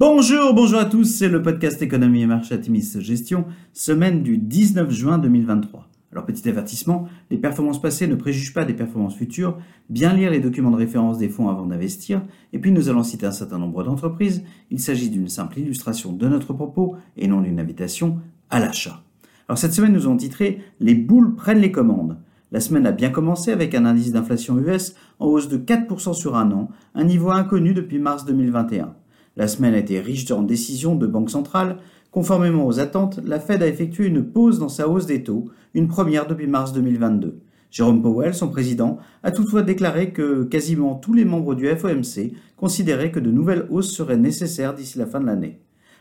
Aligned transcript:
Bonjour, 0.00 0.54
bonjour 0.54 0.80
à 0.80 0.86
tous, 0.86 1.04
c'est 1.04 1.28
le 1.28 1.40
podcast 1.40 1.80
Économie 1.80 2.22
et 2.22 2.26
Marché 2.26 2.52
Atimis 2.52 2.98
Gestion, 2.98 3.44
semaine 3.72 4.24
du 4.24 4.38
19 4.38 4.90
juin 4.90 5.18
2023. 5.18 5.88
Alors 6.10 6.26
petit 6.26 6.48
avertissement, 6.48 7.06
les 7.30 7.38
performances 7.38 7.80
passées 7.80 8.08
ne 8.08 8.16
préjugent 8.16 8.54
pas 8.54 8.64
des 8.64 8.74
performances 8.74 9.14
futures, 9.14 9.56
bien 9.90 10.12
lire 10.12 10.32
les 10.32 10.40
documents 10.40 10.72
de 10.72 10.76
référence 10.76 11.18
des 11.18 11.28
fonds 11.28 11.48
avant 11.48 11.66
d'investir, 11.66 12.22
et 12.52 12.58
puis 12.58 12.72
nous 12.72 12.88
allons 12.88 13.04
citer 13.04 13.24
un 13.24 13.30
certain 13.30 13.56
nombre 13.56 13.84
d'entreprises, 13.84 14.42
il 14.72 14.80
s'agit 14.80 15.10
d'une 15.10 15.28
simple 15.28 15.60
illustration 15.60 16.12
de 16.12 16.26
notre 16.26 16.54
propos 16.54 16.96
et 17.16 17.28
non 17.28 17.40
d'une 17.40 17.60
invitation 17.60 18.18
à 18.50 18.58
l'achat. 18.58 19.04
Alors 19.48 19.58
cette 19.58 19.74
semaine 19.74 19.92
nous 19.92 20.06
avons 20.06 20.16
titré 20.16 20.60
Les 20.80 20.96
boules 20.96 21.36
prennent 21.36 21.60
les 21.60 21.70
commandes. 21.70 22.18
La 22.50 22.58
semaine 22.58 22.88
a 22.88 22.92
bien 22.92 23.10
commencé 23.10 23.52
avec 23.52 23.76
un 23.76 23.84
indice 23.84 24.10
d'inflation 24.10 24.58
US 24.58 24.96
en 25.20 25.26
hausse 25.26 25.48
de 25.48 25.56
4% 25.56 26.14
sur 26.14 26.34
un 26.34 26.50
an, 26.50 26.68
un 26.96 27.04
niveau 27.04 27.30
inconnu 27.30 27.74
depuis 27.74 28.00
mars 28.00 28.24
2021. 28.24 28.96
La 29.36 29.48
semaine 29.48 29.74
a 29.74 29.78
été 29.78 29.98
riche 29.98 30.30
en 30.30 30.42
décisions 30.42 30.94
de 30.94 31.08
banque 31.08 31.30
centrale. 31.30 31.78
Conformément 32.12 32.66
aux 32.66 32.78
attentes, 32.78 33.18
la 33.24 33.40
Fed 33.40 33.64
a 33.64 33.66
effectué 33.66 34.06
une 34.06 34.22
pause 34.22 34.60
dans 34.60 34.68
sa 34.68 34.88
hausse 34.88 35.06
des 35.06 35.24
taux, 35.24 35.46
une 35.74 35.88
première 35.88 36.28
depuis 36.28 36.46
mars 36.46 36.72
2022. 36.72 37.40
Jérôme 37.72 38.00
Powell, 38.00 38.32
son 38.32 38.48
président, 38.48 38.98
a 39.24 39.32
toutefois 39.32 39.62
déclaré 39.62 40.12
que 40.12 40.44
quasiment 40.44 40.94
tous 40.94 41.12
les 41.12 41.24
membres 41.24 41.56
du 41.56 41.66
FOMC 41.66 42.32
considéraient 42.56 43.10
que 43.10 43.18
de 43.18 43.32
nouvelles 43.32 43.66
hausses 43.70 43.90
seraient 43.90 44.16
nécessaires 44.16 44.74
d'ici 44.74 44.98
la 44.98 45.06
fin 45.06 45.18
de 45.18 45.26
l'année. 45.26 45.58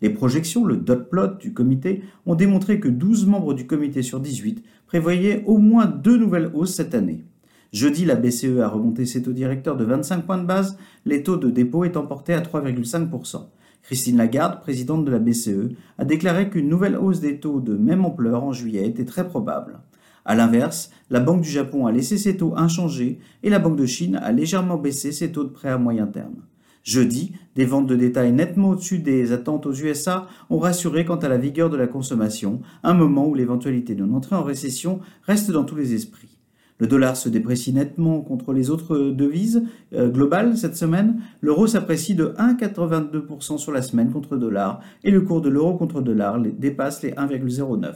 Les 0.00 0.10
projections, 0.10 0.64
le 0.64 0.76
dot 0.76 1.10
plot 1.10 1.38
du 1.40 1.52
comité, 1.52 2.04
ont 2.26 2.36
démontré 2.36 2.78
que 2.78 2.86
12 2.86 3.26
membres 3.26 3.54
du 3.54 3.66
comité 3.66 4.02
sur 4.02 4.20
18 4.20 4.62
prévoyaient 4.86 5.42
au 5.46 5.58
moins 5.58 5.86
deux 5.86 6.16
nouvelles 6.16 6.52
hausses 6.54 6.74
cette 6.74 6.94
année. 6.94 7.24
Jeudi, 7.72 8.04
la 8.04 8.14
BCE 8.14 8.60
a 8.62 8.68
remonté 8.68 9.06
ses 9.06 9.22
taux 9.22 9.32
directeurs 9.32 9.76
de 9.76 9.84
25 9.84 10.24
points 10.24 10.38
de 10.38 10.46
base, 10.46 10.78
les 11.04 11.22
taux 11.22 11.36
de 11.36 11.50
dépôt 11.50 11.84
étant 11.84 12.06
portés 12.06 12.34
à 12.34 12.40
3,5%. 12.40 13.46
Christine 13.82 14.16
Lagarde, 14.16 14.60
présidente 14.60 15.04
de 15.04 15.10
la 15.10 15.18
BCE, 15.18 15.74
a 15.98 16.04
déclaré 16.04 16.50
qu'une 16.50 16.68
nouvelle 16.68 16.96
hausse 16.96 17.20
des 17.20 17.38
taux 17.38 17.60
de 17.60 17.76
même 17.76 18.04
ampleur 18.04 18.42
en 18.42 18.52
juillet 18.52 18.86
était 18.86 19.04
très 19.04 19.26
probable. 19.26 19.80
A 20.24 20.34
l'inverse, 20.34 20.90
la 21.08 21.20
Banque 21.20 21.42
du 21.42 21.50
Japon 21.50 21.86
a 21.86 21.92
laissé 21.92 22.18
ses 22.18 22.36
taux 22.36 22.54
inchangés 22.56 23.20
et 23.44 23.50
la 23.50 23.60
Banque 23.60 23.76
de 23.76 23.86
Chine 23.86 24.16
a 24.16 24.32
légèrement 24.32 24.76
baissé 24.76 25.12
ses 25.12 25.30
taux 25.30 25.44
de 25.44 25.50
prêt 25.50 25.68
à 25.68 25.78
moyen 25.78 26.08
terme. 26.08 26.42
Jeudi, 26.82 27.32
des 27.54 27.64
ventes 27.64 27.86
de 27.86 27.96
détail 27.96 28.32
nettement 28.32 28.70
au-dessus 28.70 28.98
des 28.98 29.32
attentes 29.32 29.66
aux 29.66 29.72
USA 29.72 30.28
ont 30.50 30.58
rassuré 30.58 31.04
quant 31.04 31.16
à 31.16 31.28
la 31.28 31.38
vigueur 31.38 31.70
de 31.70 31.76
la 31.76 31.86
consommation, 31.86 32.60
un 32.82 32.94
moment 32.94 33.26
où 33.26 33.34
l'éventualité 33.34 33.94
d'une 33.94 34.14
entrée 34.14 34.36
en 34.36 34.42
récession 34.42 35.00
reste 35.22 35.50
dans 35.50 35.64
tous 35.64 35.76
les 35.76 35.94
esprits. 35.94 36.35
Le 36.78 36.86
dollar 36.86 37.16
se 37.16 37.28
déprécie 37.28 37.72
nettement 37.72 38.20
contre 38.20 38.52
les 38.52 38.70
autres 38.70 38.98
devises 38.98 39.62
euh, 39.94 40.08
globales 40.08 40.56
cette 40.56 40.76
semaine. 40.76 41.20
L'euro 41.40 41.66
s'apprécie 41.66 42.14
de 42.14 42.34
1,82% 42.38 43.58
sur 43.58 43.72
la 43.72 43.82
semaine 43.82 44.10
contre 44.10 44.36
dollar 44.36 44.80
et 45.02 45.10
le 45.10 45.22
cours 45.22 45.40
de 45.40 45.48
l'euro 45.48 45.74
contre 45.74 46.02
dollar 46.02 46.38
dépasse 46.40 47.02
les 47.02 47.12
1,09. 47.12 47.94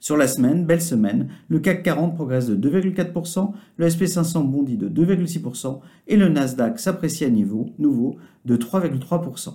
Sur 0.00 0.16
la 0.16 0.26
semaine, 0.26 0.66
belle 0.66 0.82
semaine, 0.82 1.28
le 1.48 1.60
CAC 1.60 1.84
40 1.84 2.16
progresse 2.16 2.48
de 2.48 2.56
2,4%, 2.56 3.52
le 3.76 3.86
SP500 3.86 4.50
bondit 4.50 4.76
de 4.76 4.88
2,6% 4.88 5.78
et 6.08 6.16
le 6.16 6.28
Nasdaq 6.28 6.80
s'apprécie 6.80 7.24
à 7.24 7.30
niveau 7.30 7.70
nouveau 7.78 8.16
de 8.44 8.56
3,3%. 8.56 9.50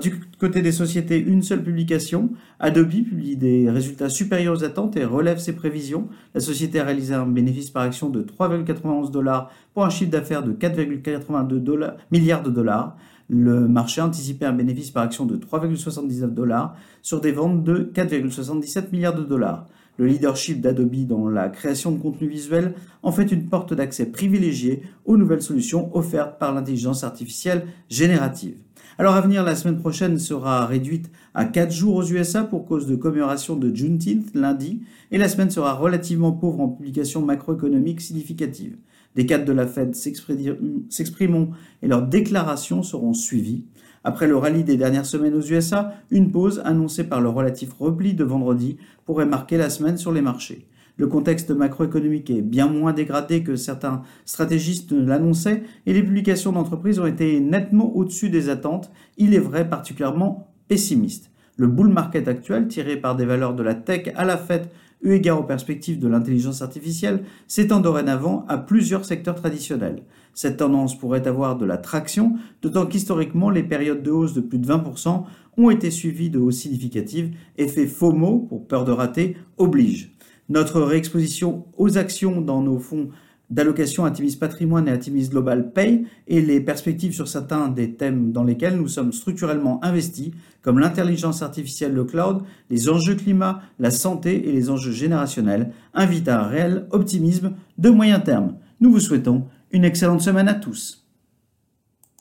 Du 0.00 0.20
côté 0.38 0.62
des 0.62 0.72
sociétés, 0.72 1.18
une 1.18 1.42
seule 1.42 1.62
publication. 1.62 2.30
Adobe 2.60 2.88
publie 2.88 3.36
des 3.36 3.68
résultats 3.68 4.08
supérieurs 4.08 4.54
aux 4.54 4.64
attentes 4.64 4.96
et 4.96 5.04
relève 5.04 5.38
ses 5.38 5.54
prévisions. 5.54 6.08
La 6.34 6.40
société 6.40 6.78
a 6.78 6.84
réalisé 6.84 7.14
un 7.14 7.26
bénéfice 7.26 7.70
par 7.70 7.82
action 7.82 8.08
de 8.08 8.22
3,91 8.22 9.10
dollars 9.10 9.50
pour 9.74 9.84
un 9.84 9.90
chiffre 9.90 10.10
d'affaires 10.10 10.44
de 10.44 10.52
4,82 10.52 11.94
milliards 12.10 12.42
de 12.42 12.50
dollars. 12.50 12.96
Le 13.28 13.66
marché 13.66 14.00
anticipait 14.00 14.46
un 14.46 14.52
bénéfice 14.52 14.90
par 14.90 15.02
action 15.02 15.26
de 15.26 15.36
3,79 15.36 16.32
dollars 16.32 16.76
sur 17.02 17.20
des 17.20 17.32
ventes 17.32 17.64
de 17.64 17.90
4,77 17.92 18.92
milliards 18.92 19.16
de 19.16 19.24
dollars. 19.24 19.66
Le 19.98 20.06
leadership 20.06 20.60
d'Adobe 20.60 21.06
dans 21.06 21.28
la 21.28 21.48
création 21.48 21.92
de 21.92 21.98
contenu 21.98 22.26
visuel 22.26 22.74
en 23.02 23.12
fait 23.12 23.30
une 23.30 23.48
porte 23.48 23.74
d'accès 23.74 24.06
privilégiée 24.06 24.82
aux 25.04 25.16
nouvelles 25.16 25.42
solutions 25.42 25.94
offertes 25.94 26.38
par 26.38 26.54
l'intelligence 26.54 27.04
artificielle 27.04 27.66
générative. 27.90 28.54
Alors 28.98 29.14
à 29.14 29.22
venir, 29.22 29.42
la 29.42 29.56
semaine 29.56 29.78
prochaine 29.78 30.18
sera 30.18 30.66
réduite 30.66 31.10
à 31.32 31.46
4 31.46 31.72
jours 31.72 31.96
aux 31.96 32.04
USA 32.04 32.44
pour 32.44 32.66
cause 32.66 32.86
de 32.86 32.94
commémoration 32.94 33.56
de 33.56 33.74
Juneteenth 33.74 34.34
lundi, 34.34 34.82
et 35.10 35.16
la 35.16 35.30
semaine 35.30 35.50
sera 35.50 35.72
relativement 35.72 36.32
pauvre 36.32 36.60
en 36.60 36.68
publications 36.68 37.22
macroéconomiques 37.22 38.02
significatives. 38.02 38.76
Des 39.16 39.24
cadres 39.24 39.46
de 39.46 39.52
la 39.52 39.66
Fed 39.66 39.94
s'exprimeront 39.94 41.50
et 41.82 41.88
leurs 41.88 42.06
déclarations 42.06 42.82
seront 42.82 43.14
suivies. 43.14 43.64
Après 44.04 44.26
le 44.26 44.36
rallye 44.36 44.64
des 44.64 44.76
dernières 44.76 45.06
semaines 45.06 45.34
aux 45.34 45.42
USA, 45.42 45.94
une 46.10 46.30
pause 46.30 46.60
annoncée 46.64 47.04
par 47.04 47.20
le 47.22 47.30
relatif 47.30 47.72
repli 47.72 48.12
de 48.14 48.24
vendredi 48.24 48.76
pourrait 49.06 49.26
marquer 49.26 49.56
la 49.56 49.70
semaine 49.70 49.96
sur 49.96 50.12
les 50.12 50.22
marchés. 50.22 50.66
Le 50.96 51.06
contexte 51.06 51.50
macroéconomique 51.50 52.30
est 52.30 52.42
bien 52.42 52.68
moins 52.68 52.92
dégradé 52.92 53.42
que 53.42 53.56
certains 53.56 54.02
stratégistes 54.24 54.92
l'annonçaient 54.92 55.62
et 55.86 55.92
les 55.92 56.02
publications 56.02 56.52
d'entreprises 56.52 56.98
ont 56.98 57.06
été 57.06 57.40
nettement 57.40 57.96
au-dessus 57.96 58.28
des 58.30 58.48
attentes, 58.48 58.90
il 59.16 59.34
est 59.34 59.38
vrai 59.38 59.68
particulièrement 59.68 60.48
pessimistes. 60.68 61.30
Le 61.56 61.66
bull 61.66 61.88
market 61.88 62.28
actuel, 62.28 62.68
tiré 62.68 62.96
par 62.96 63.16
des 63.16 63.24
valeurs 63.24 63.54
de 63.54 63.62
la 63.62 63.74
tech 63.74 64.12
à 64.16 64.24
la 64.24 64.36
fête 64.36 64.70
eu 65.02 65.12
égard 65.12 65.40
aux 65.40 65.44
perspectives 65.44 65.98
de 65.98 66.08
l'intelligence 66.08 66.62
artificielle, 66.62 67.24
s'étend 67.48 67.80
dorénavant 67.80 68.44
à 68.48 68.56
plusieurs 68.56 69.04
secteurs 69.04 69.34
traditionnels. 69.34 70.02
Cette 70.34 70.58
tendance 70.58 70.96
pourrait 70.96 71.26
avoir 71.26 71.58
de 71.58 71.66
la 71.66 71.76
traction, 71.76 72.36
d'autant 72.62 72.86
qu'historiquement, 72.86 73.50
les 73.50 73.62
périodes 73.62 74.02
de 74.02 74.10
hausse 74.10 74.32
de 74.32 74.40
plus 74.40 74.58
de 74.58 74.66
20% 74.66 75.24
ont 75.58 75.70
été 75.70 75.90
suivies 75.90 76.30
de 76.30 76.38
hausses 76.38 76.58
significatives. 76.58 77.34
Effet 77.58 77.86
FOMO, 77.86 78.46
pour 78.48 78.66
peur 78.66 78.84
de 78.84 78.92
rater, 78.92 79.36
oblige. 79.58 80.12
Notre 80.52 80.82
réexposition 80.82 81.64
aux 81.78 81.96
actions 81.96 82.42
dans 82.42 82.60
nos 82.60 82.78
fonds 82.78 83.08
d'allocation 83.48 84.04
Atimis 84.04 84.36
Patrimoine 84.36 84.86
et 84.86 84.90
Atimis 84.90 85.30
Global 85.30 85.72
Pay 85.72 86.04
et 86.28 86.42
les 86.42 86.60
perspectives 86.60 87.14
sur 87.14 87.26
certains 87.26 87.68
des 87.68 87.94
thèmes 87.94 88.32
dans 88.32 88.44
lesquels 88.44 88.76
nous 88.76 88.86
sommes 88.86 89.14
structurellement 89.14 89.82
investis, 89.82 90.32
comme 90.60 90.78
l'intelligence 90.78 91.40
artificielle, 91.40 91.94
le 91.94 92.04
cloud, 92.04 92.42
les 92.68 92.90
enjeux 92.90 93.14
climat, 93.14 93.62
la 93.78 93.90
santé 93.90 94.46
et 94.46 94.52
les 94.52 94.68
enjeux 94.68 94.92
générationnels, 94.92 95.72
invitent 95.94 96.28
à 96.28 96.42
un 96.42 96.48
réel 96.48 96.86
optimisme 96.90 97.54
de 97.78 97.88
moyen 97.88 98.20
terme. 98.20 98.56
Nous 98.82 98.92
vous 98.92 99.00
souhaitons 99.00 99.46
une 99.70 99.86
excellente 99.86 100.20
semaine 100.20 100.48
à 100.48 100.54
tous. 100.54 101.01